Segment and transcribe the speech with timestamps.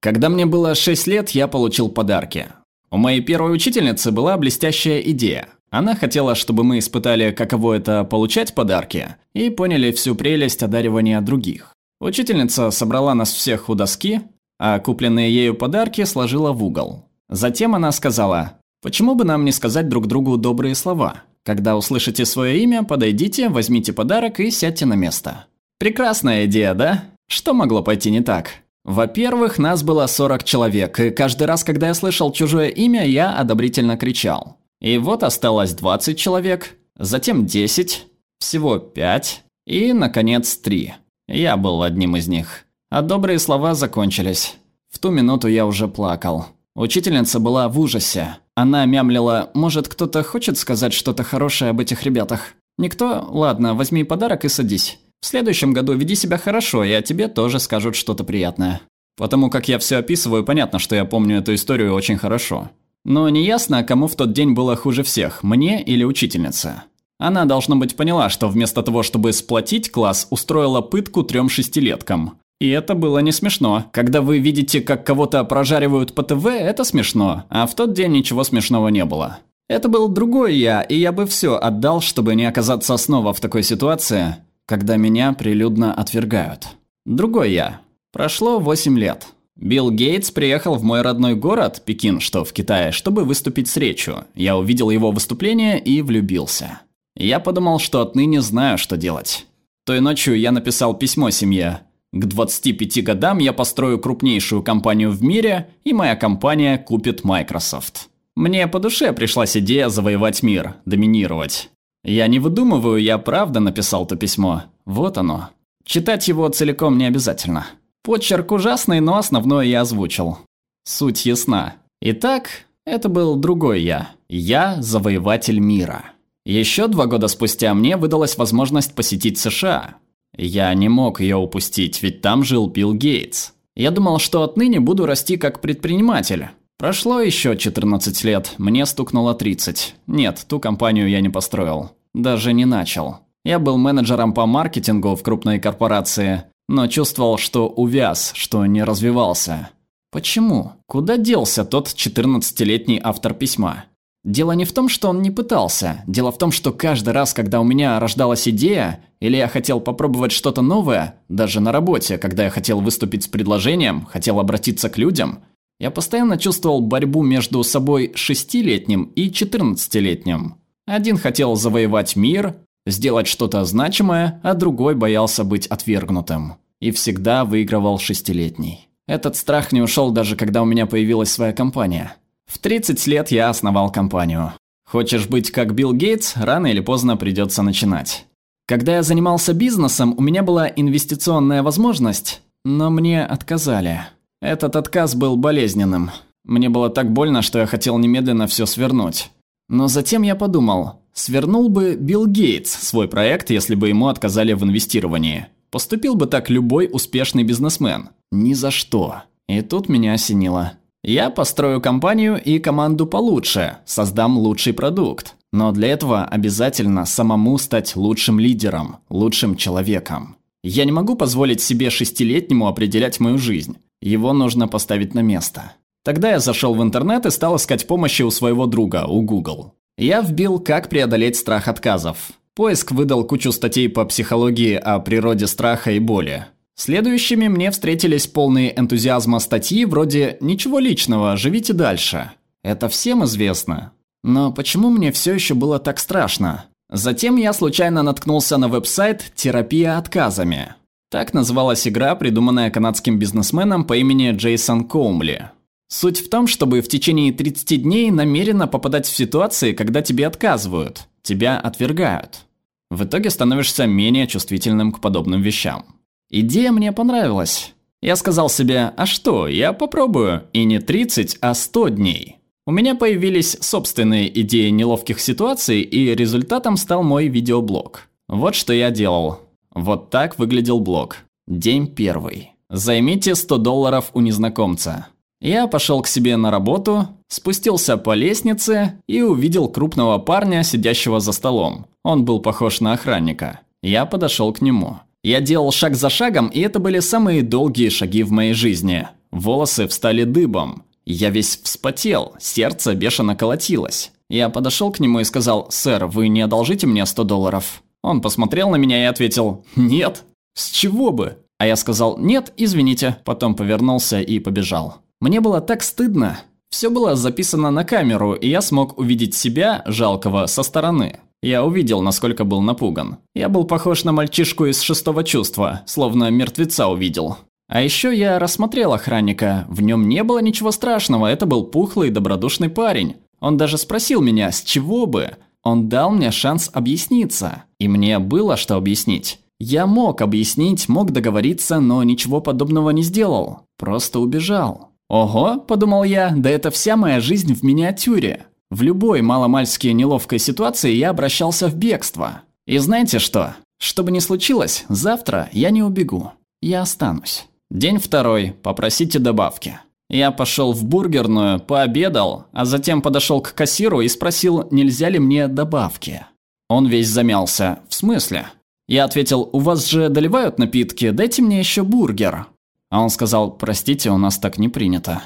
[0.00, 2.46] Когда мне было 6 лет, я получил подарки.
[2.90, 5.48] У моей первой учительницы была блестящая идея.
[5.70, 11.74] Она хотела, чтобы мы испытали, каково это получать подарки, и поняли всю прелесть одаривания других.
[12.00, 14.22] Учительница собрала нас всех у доски,
[14.58, 17.04] а купленные ею подарки сложила в угол.
[17.28, 21.22] Затем она сказала, почему бы нам не сказать друг другу добрые слова?
[21.44, 25.46] Когда услышите свое имя, подойдите, возьмите подарок и сядьте на место.
[25.78, 27.04] Прекрасная идея, да?
[27.28, 28.62] Что могло пойти не так?
[28.84, 33.96] Во-первых, нас было 40 человек, и каждый раз, когда я слышал чужое имя, я одобрительно
[33.96, 34.56] кричал.
[34.80, 38.06] И вот осталось 20 человек, затем 10,
[38.38, 40.94] всего 5 и, наконец, 3.
[41.28, 42.64] Я был одним из них.
[42.90, 44.56] А добрые слова закончились.
[44.90, 46.46] В ту минуту я уже плакал.
[46.74, 48.38] Учительница была в ужасе.
[48.54, 52.54] Она мямлила, может, кто-то хочет сказать что-то хорошее об этих ребятах?
[52.78, 53.26] Никто?
[53.30, 54.98] Ладно, возьми подарок и садись.
[55.20, 58.80] В следующем году веди себя хорошо, и о тебе тоже скажут что-то приятное.
[59.16, 62.70] Потому как я все описываю, понятно, что я помню эту историю очень хорошо.
[63.04, 66.82] Но неясно, кому в тот день было хуже всех, мне или учительнице.
[67.18, 72.38] Она, должно быть, поняла, что вместо того, чтобы сплотить класс, устроила пытку трем шестилеткам.
[72.60, 73.86] И это было не смешно.
[73.92, 78.42] Когда вы видите, как кого-то прожаривают по ТВ, это смешно, а в тот день ничего
[78.42, 79.40] смешного не было.
[79.68, 83.62] Это был другой я, и я бы все отдал, чтобы не оказаться снова в такой
[83.62, 84.36] ситуации,
[84.70, 86.68] когда меня прилюдно отвергают.
[87.04, 87.80] Другой я.
[88.12, 89.26] Прошло 8 лет.
[89.56, 94.26] Билл Гейтс приехал в мой родной город, Пекин, что в Китае, чтобы выступить с речью.
[94.36, 96.82] Я увидел его выступление и влюбился.
[97.16, 99.44] Я подумал, что отныне знаю, что делать.
[99.84, 101.80] Той ночью я написал письмо семье.
[102.12, 108.08] К 25 годам я построю крупнейшую компанию в мире, и моя компания купит Microsoft.
[108.36, 111.70] Мне по душе пришлась идея завоевать мир, доминировать.
[112.04, 114.64] Я не выдумываю, я правда написал то письмо.
[114.84, 115.50] Вот оно.
[115.84, 117.66] Читать его целиком не обязательно.
[118.02, 120.38] Почерк ужасный, но основное я озвучил.
[120.84, 121.74] Суть ясна.
[122.00, 122.48] Итак,
[122.86, 124.10] это был другой я.
[124.28, 126.04] Я завоеватель мира.
[126.46, 129.96] Еще два года спустя мне выдалась возможность посетить США.
[130.36, 133.52] Я не мог ее упустить, ведь там жил Билл Гейтс.
[133.76, 136.48] Я думал, что отныне буду расти как предприниматель.
[136.80, 139.96] Прошло еще 14 лет, мне стукнуло 30.
[140.06, 141.90] Нет, ту компанию я не построил.
[142.14, 143.18] Даже не начал.
[143.44, 149.68] Я был менеджером по маркетингу в крупной корпорации, но чувствовал, что увяз, что не развивался.
[150.10, 150.72] Почему?
[150.86, 153.84] Куда делся тот 14-летний автор письма?
[154.24, 156.02] Дело не в том, что он не пытался.
[156.06, 160.32] Дело в том, что каждый раз, когда у меня рождалась идея, или я хотел попробовать
[160.32, 165.40] что-то новое, даже на работе, когда я хотел выступить с предложением, хотел обратиться к людям,
[165.80, 170.56] я постоянно чувствовал борьбу между собой шестилетним и четырнадцатилетним.
[170.86, 176.54] Один хотел завоевать мир, сделать что-то значимое, а другой боялся быть отвергнутым.
[176.80, 178.88] И всегда выигрывал шестилетний.
[179.08, 182.14] Этот страх не ушел даже когда у меня появилась своя компания.
[182.46, 184.52] В 30 лет я основал компанию.
[184.84, 188.26] Хочешь быть как Билл Гейтс, рано или поздно придется начинать.
[188.66, 194.00] Когда я занимался бизнесом, у меня была инвестиционная возможность, но мне отказали.
[194.40, 196.10] Этот отказ был болезненным.
[196.44, 199.30] Мне было так больно, что я хотел немедленно все свернуть.
[199.68, 204.64] Но затем я подумал, свернул бы Билл Гейтс свой проект, если бы ему отказали в
[204.64, 205.46] инвестировании.
[205.70, 208.08] Поступил бы так любой успешный бизнесмен.
[208.32, 209.22] Ни за что.
[209.48, 210.72] И тут меня осенило.
[211.02, 215.36] Я построю компанию и команду получше, создам лучший продукт.
[215.52, 220.36] Но для этого обязательно самому стать лучшим лидером, лучшим человеком.
[220.62, 223.78] Я не могу позволить себе шестилетнему определять мою жизнь.
[224.00, 225.72] Его нужно поставить на место.
[226.04, 229.74] Тогда я зашел в интернет и стал искать помощи у своего друга, у Google.
[229.98, 232.32] Я вбил «Как преодолеть страх отказов».
[232.54, 236.46] Поиск выдал кучу статей по психологии о природе страха и боли.
[236.74, 242.30] Следующими мне встретились полные энтузиазма статьи вроде «Ничего личного, живите дальше».
[242.62, 243.92] Это всем известно.
[244.22, 246.64] Но почему мне все еще было так страшно?
[246.90, 250.74] Затем я случайно наткнулся на веб-сайт «Терапия отказами».
[251.10, 255.50] Так называлась игра, придуманная канадским бизнесменом по имени Джейсон Коумли.
[255.88, 261.08] Суть в том, чтобы в течение 30 дней намеренно попадать в ситуации, когда тебе отказывают,
[261.22, 262.46] тебя отвергают.
[262.90, 265.84] В итоге становишься менее чувствительным к подобным вещам.
[266.30, 267.74] Идея мне понравилась.
[268.00, 272.36] Я сказал себе, а что, я попробую, и не 30, а 100 дней.
[272.66, 278.08] У меня появились собственные идеи неловких ситуаций, и результатом стал мой видеоблог.
[278.28, 279.49] Вот что я делал.
[279.74, 281.18] Вот так выглядел блог.
[281.46, 282.52] День первый.
[282.68, 285.08] Займите 100 долларов у незнакомца.
[285.40, 291.32] Я пошел к себе на работу, спустился по лестнице и увидел крупного парня, сидящего за
[291.32, 291.86] столом.
[292.04, 293.60] Он был похож на охранника.
[293.82, 294.98] Я подошел к нему.
[295.22, 299.08] Я делал шаг за шагом, и это были самые долгие шаги в моей жизни.
[299.30, 300.84] Волосы встали дыбом.
[301.06, 304.12] Я весь вспотел, сердце бешено колотилось.
[304.28, 308.70] Я подошел к нему и сказал, «Сэр, вы не одолжите мне 100 долларов?» Он посмотрел
[308.70, 310.24] на меня и ответил, «Нет».
[310.54, 313.18] «С чего бы?» А я сказал, «Нет, извините».
[313.24, 314.98] Потом повернулся и побежал.
[315.20, 316.40] Мне было так стыдно.
[316.70, 321.20] Все было записано на камеру, и я смог увидеть себя, жалкого, со стороны.
[321.42, 323.18] Я увидел, насколько был напуган.
[323.34, 327.38] Я был похож на мальчишку из шестого чувства, словно мертвеца увидел.
[327.68, 329.64] А еще я рассмотрел охранника.
[329.68, 333.16] В нем не было ничего страшного, это был пухлый добродушный парень.
[333.40, 335.36] Он даже спросил меня, с чего бы.
[335.62, 337.64] Он дал мне шанс объясниться.
[337.78, 339.40] И мне было что объяснить.
[339.58, 343.60] Я мог объяснить, мог договориться, но ничего подобного не сделал.
[343.78, 344.90] Просто убежал.
[345.08, 348.46] «Ого»,– подумал я,– «да это вся моя жизнь в миниатюре».
[348.70, 352.42] В любой маломальски неловкой ситуации я обращался в бегство.
[352.66, 353.56] И знаете что?
[353.80, 356.30] Что бы ни случилось, завтра я не убегу.
[356.62, 357.48] Я останусь.
[357.70, 358.54] День второй.
[358.62, 359.80] Попросите добавки.
[360.10, 365.46] Я пошел в бургерную, пообедал, а затем подошел к кассиру и спросил, нельзя ли мне
[365.46, 366.26] добавки.
[366.68, 367.78] Он весь замялся.
[367.88, 368.48] В смысле?
[368.88, 372.46] Я ответил, у вас же доливают напитки, дайте мне еще бургер.
[372.90, 375.22] А он сказал, простите, у нас так не принято.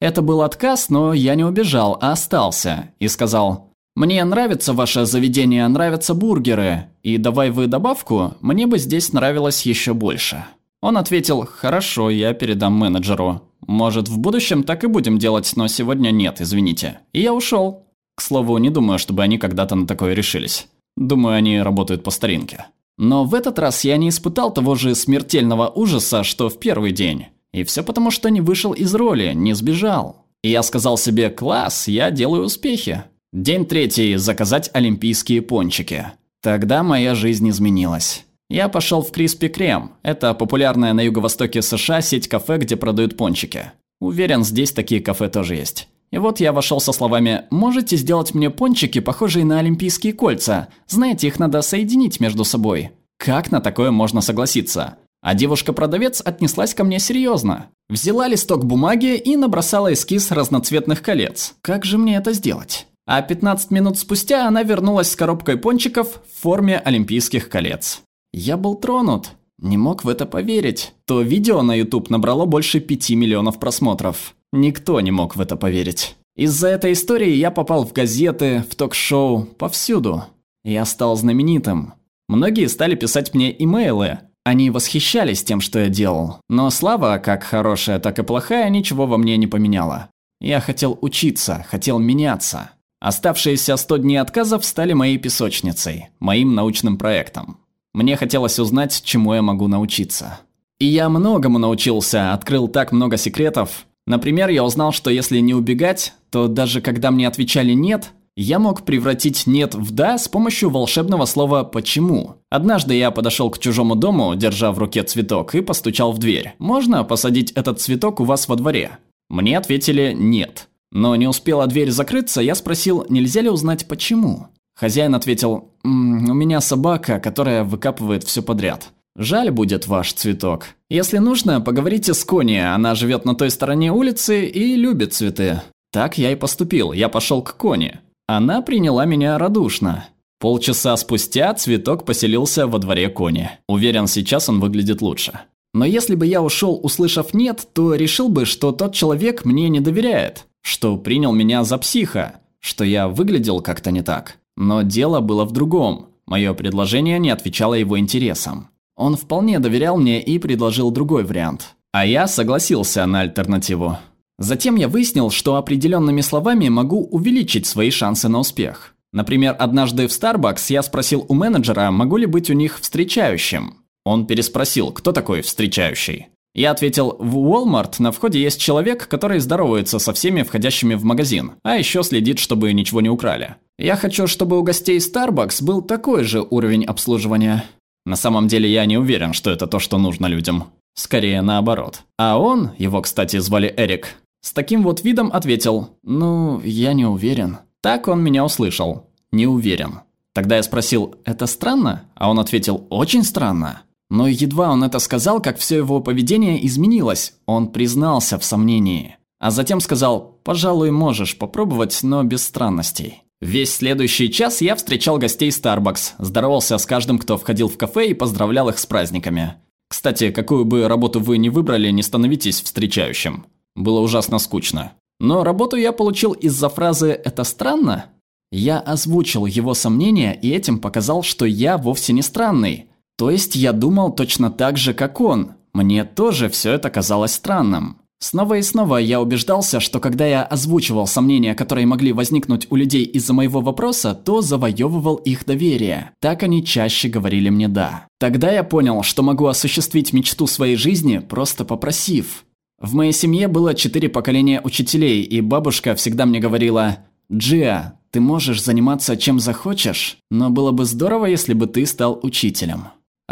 [0.00, 2.88] Это был отказ, но я не убежал, а остался.
[2.98, 6.86] И сказал, мне нравится ваше заведение, нравятся бургеры.
[7.02, 10.46] И давай вы добавку, мне бы здесь нравилось еще больше.
[10.82, 13.42] Он ответил, хорошо, я передам менеджеру.
[13.66, 16.98] Может, в будущем так и будем делать, но сегодня нет, извините.
[17.12, 17.86] И я ушел.
[18.16, 20.66] К слову, не думаю, чтобы они когда-то на такое решились.
[20.96, 22.66] Думаю, они работают по старинке.
[22.98, 27.26] Но в этот раз я не испытал того же смертельного ужаса, что в первый день.
[27.52, 30.26] И все потому, что не вышел из роли, не сбежал.
[30.42, 33.04] И я сказал себе, класс, я делаю успехи.
[33.32, 36.06] День третий– заказать олимпийские пончики.
[36.42, 38.26] Тогда моя жизнь изменилась.
[38.52, 39.92] Я пошел в Криспи Крем.
[40.02, 43.72] Это популярная на юго-востоке США сеть кафе, где продают пончики.
[43.98, 45.88] Уверен, здесь такие кафе тоже есть.
[46.10, 50.68] И вот я вошел со словами «Можете сделать мне пончики, похожие на олимпийские кольца?
[50.86, 52.90] Знаете, их надо соединить между собой».
[53.16, 54.98] Как на такое можно согласиться?
[55.22, 57.68] А девушка-продавец отнеслась ко мне серьезно.
[57.88, 61.54] Взяла листок бумаги и набросала эскиз разноцветных колец.
[61.62, 62.86] Как же мне это сделать?
[63.06, 68.02] А 15 минут спустя она вернулась с коробкой пончиков в форме олимпийских колец.
[68.32, 69.32] Я был тронут.
[69.58, 70.94] Не мог в это поверить.
[71.04, 74.34] То видео на YouTube набрало больше 5 миллионов просмотров.
[74.52, 76.16] Никто не мог в это поверить.
[76.34, 80.24] Из-за этой истории я попал в газеты, в ток-шоу, повсюду.
[80.64, 81.94] Я стал знаменитым.
[82.28, 84.20] Многие стали писать мне имейлы.
[84.44, 86.38] Они восхищались тем, что я делал.
[86.48, 90.08] Но слава, как хорошая, так и плохая, ничего во мне не поменяла.
[90.40, 92.70] Я хотел учиться, хотел меняться.
[92.98, 97.58] Оставшиеся 100 дней отказов стали моей песочницей, моим научным проектом.
[97.94, 100.40] Мне хотелось узнать, чему я могу научиться.
[100.78, 103.86] И я многому научился, открыл так много секретов.
[104.06, 108.86] Например, я узнал, что если не убегать, то даже когда мне отвечали «нет», я мог
[108.86, 112.36] превратить «нет» в «да» с помощью волшебного слова «почему».
[112.48, 116.54] Однажды я подошел к чужому дому, держа в руке цветок, и постучал в дверь.
[116.58, 118.98] «Можно посадить этот цветок у вас во дворе?»
[119.28, 120.68] Мне ответили «нет».
[120.90, 124.48] Но не успела дверь закрыться, я спросил, нельзя ли узнать почему.
[124.74, 128.90] Хозяин ответил, «М -м, «У меня собака, которая выкапывает все подряд.
[129.16, 130.66] Жаль будет ваш цветок.
[130.88, 135.60] Если нужно, поговорите с Кони, она живет на той стороне улицы и любит цветы».
[135.92, 138.00] Так я и поступил, я пошел к Кони.
[138.26, 140.06] Она приняла меня радушно.
[140.40, 143.50] Полчаса спустя цветок поселился во дворе Кони.
[143.68, 145.40] Уверен, сейчас он выглядит лучше.
[145.74, 149.80] Но если бы я ушел, услышав «нет», то решил бы, что тот человек мне не
[149.80, 154.38] доверяет, что принял меня за психа, что я выглядел как-то не так.
[154.56, 156.08] Но дело было в другом.
[156.26, 158.68] Мое предложение не отвечало его интересам.
[158.96, 161.74] Он вполне доверял мне и предложил другой вариант.
[161.92, 163.98] А я согласился на альтернативу.
[164.38, 168.94] Затем я выяснил, что определенными словами могу увеличить свои шансы на успех.
[169.12, 173.74] Например, однажды в Starbucks я спросил у менеджера, могу ли быть у них встречающим.
[174.04, 176.28] Он переспросил, кто такой встречающий.
[176.54, 181.52] Я ответил, в Walmart на входе есть человек, который здоровается со всеми входящими в магазин,
[181.62, 183.56] а еще следит, чтобы ничего не украли.
[183.78, 187.64] Я хочу, чтобы у гостей Starbucks был такой же уровень обслуживания.
[188.04, 190.70] На самом деле я не уверен, что это то, что нужно людям.
[190.94, 192.02] Скорее наоборот.
[192.18, 197.58] А он, его, кстати, звали Эрик, с таким вот видом ответил, ну, я не уверен.
[197.80, 199.06] Так он меня услышал.
[199.30, 200.00] Не уверен.
[200.34, 202.04] Тогда я спросил, это странно?
[202.16, 203.82] А он ответил, очень странно.
[204.10, 207.34] Но едва он это сказал, как все его поведение изменилось.
[207.46, 209.16] Он признался в сомнении.
[209.38, 213.21] А затем сказал, пожалуй, можешь попробовать, но без странностей.
[213.42, 218.14] Весь следующий час я встречал гостей Starbucks, здоровался с каждым, кто входил в кафе и
[218.14, 219.54] поздравлял их с праздниками.
[219.88, 223.46] Кстати, какую бы работу вы ни выбрали, не становитесь встречающим.
[223.74, 224.92] Было ужасно скучно.
[225.18, 228.04] Но работу я получил из-за фразы «это странно».
[228.52, 232.90] Я озвучил его сомнения и этим показал, что я вовсе не странный.
[233.18, 235.54] То есть я думал точно так же, как он.
[235.72, 238.01] Мне тоже все это казалось странным.
[238.22, 243.02] Снова и снова я убеждался, что когда я озвучивал сомнения, которые могли возникнуть у людей
[243.02, 246.12] из-за моего вопроса, то завоевывал их доверие.
[246.20, 248.06] Так они чаще говорили мне «да».
[248.20, 252.44] Тогда я понял, что могу осуществить мечту своей жизни, просто попросив.
[252.80, 256.98] В моей семье было четыре поколения учителей, и бабушка всегда мне говорила
[257.32, 262.84] «Джиа, ты можешь заниматься чем захочешь, но было бы здорово, если бы ты стал учителем».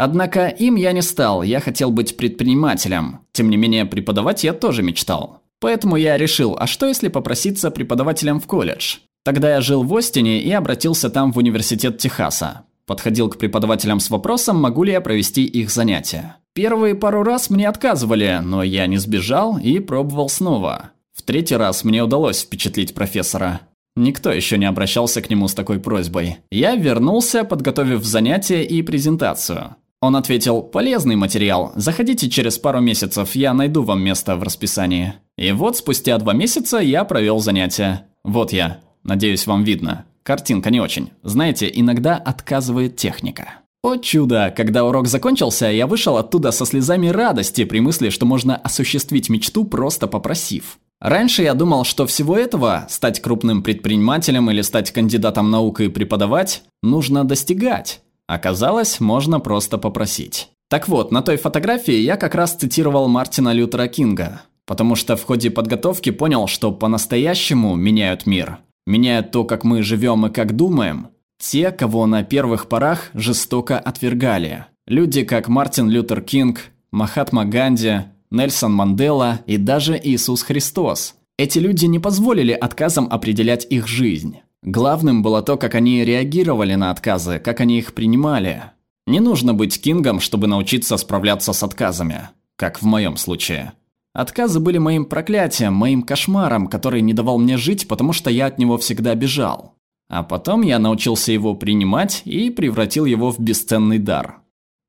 [0.03, 3.19] Однако им я не стал, я хотел быть предпринимателем.
[3.33, 5.43] Тем не менее, преподавать я тоже мечтал.
[5.59, 8.97] Поэтому я решил, а что если попроситься преподавателем в колледж?
[9.23, 12.63] Тогда я жил в Остине и обратился там в университет Техаса.
[12.87, 16.37] Подходил к преподавателям с вопросом, могу ли я провести их занятия.
[16.53, 20.93] Первые пару раз мне отказывали, но я не сбежал и пробовал снова.
[21.13, 23.61] В третий раз мне удалось впечатлить профессора.
[23.95, 26.37] Никто еще не обращался к нему с такой просьбой.
[26.49, 29.75] Я вернулся, подготовив занятие и презентацию.
[30.01, 35.13] Он ответил, полезный материал, заходите через пару месяцев, я найду вам место в расписании.
[35.37, 38.07] И вот спустя два месяца я провел занятия.
[38.23, 38.79] Вот я.
[39.03, 40.05] Надеюсь, вам видно.
[40.23, 41.11] Картинка не очень.
[41.21, 43.61] Знаете, иногда отказывает техника.
[43.83, 44.53] О чудо!
[44.55, 49.65] Когда урок закончился, я вышел оттуда со слезами радости при мысли, что можно осуществить мечту,
[49.65, 50.79] просто попросив.
[50.99, 56.63] Раньше я думал, что всего этого, стать крупным предпринимателем или стать кандидатом наук и преподавать,
[56.83, 58.01] нужно достигать.
[58.31, 60.51] Оказалось, можно просто попросить.
[60.69, 65.25] Так вот, на той фотографии я как раз цитировал Мартина Лютера Кинга, потому что в
[65.25, 68.59] ходе подготовки понял, что по-настоящему меняют мир.
[68.87, 71.09] Меняют то, как мы живем и как думаем.
[71.39, 74.67] Те, кого на первых порах жестоко отвергали.
[74.87, 81.15] Люди, как Мартин Лютер Кинг, Махатма Ганди, Нельсон Мандела и даже Иисус Христос.
[81.37, 84.37] Эти люди не позволили отказам определять их жизнь.
[84.63, 88.63] Главным было то, как они реагировали на отказы, как они их принимали.
[89.07, 93.73] Не нужно быть кингом, чтобы научиться справляться с отказами, как в моем случае.
[94.13, 98.59] Отказы были моим проклятием, моим кошмаром, который не давал мне жить, потому что я от
[98.59, 99.73] него всегда бежал.
[100.09, 104.41] А потом я научился его принимать и превратил его в бесценный дар.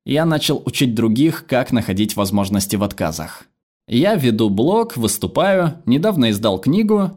[0.04, 3.44] Я начал учить других, как находить возможности в отказах.
[3.86, 7.12] Я веду блог, выступаю, недавно издал книгу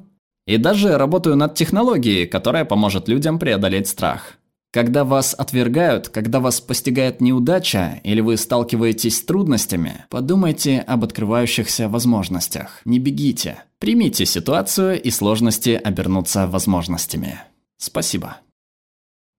[0.45, 4.33] и даже работаю над технологией, которая поможет людям преодолеть страх.
[4.71, 11.87] Когда вас отвергают, когда вас постигает неудача или вы сталкиваетесь с трудностями, подумайте об открывающихся
[11.87, 12.81] возможностях.
[12.83, 13.63] Не бегите.
[13.79, 17.39] Примите ситуацию и сложности обернуться возможностями.
[17.77, 18.37] Спасибо.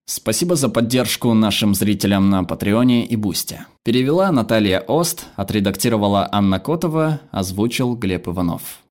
[0.09, 3.67] Спасибо за поддержку нашим зрителям на Патреоне и Бусте.
[3.83, 8.79] Перевела Наталья Ост, отредактировала Анна Котова, озвучил Глеб Иванов.